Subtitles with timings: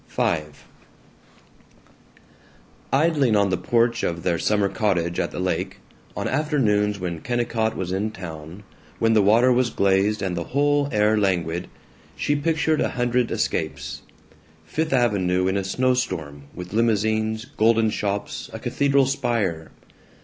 [0.07, 0.41] V
[2.91, 5.77] Idling on the porch of their summer cottage at the lake,
[6.17, 8.63] on afternoons when Kennicott was in town,
[8.97, 11.67] when the water was glazed and the whole air languid,
[12.15, 14.01] she pictured a hundred escapes:
[14.65, 19.69] Fifth Avenue in a snow storm, with limousines, golden shops, a cathedral spire.